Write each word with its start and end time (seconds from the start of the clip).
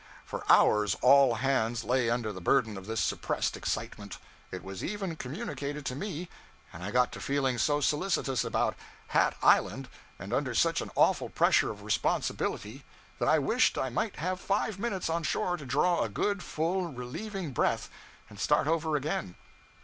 For 0.25 0.43
hours 0.51 0.95
all 1.03 1.35
hands 1.35 1.83
lay 1.83 2.09
under 2.09 2.33
the 2.33 2.41
burden 2.41 2.75
of 2.75 2.87
this 2.87 2.99
suppressed 3.01 3.55
excitement; 3.55 4.17
it 4.49 4.63
was 4.63 4.83
even 4.83 5.15
communicated 5.15 5.85
to 5.85 5.95
me, 5.95 6.27
and 6.73 6.81
I 6.83 6.89
got 6.89 7.11
to 7.11 7.21
feeling 7.21 7.59
so 7.59 7.81
solicitous 7.81 8.43
about 8.43 8.75
Hat 9.09 9.37
Island, 9.43 9.89
and 10.17 10.33
under 10.33 10.55
such 10.55 10.81
an 10.81 10.89
awful 10.95 11.29
pressure 11.29 11.69
of 11.69 11.83
responsibility, 11.83 12.83
that 13.19 13.27
I 13.27 13.37
wished 13.37 13.77
I 13.77 13.89
might 13.89 14.15
have 14.15 14.39
five 14.39 14.79
minutes 14.79 15.07
on 15.07 15.21
shore 15.21 15.55
to 15.55 15.67
draw 15.67 16.01
a 16.01 16.09
good, 16.09 16.41
full, 16.41 16.87
relieving 16.87 17.51
breath, 17.51 17.87
and 18.27 18.39
start 18.39 18.65
over 18.65 18.95
again. 18.95 19.35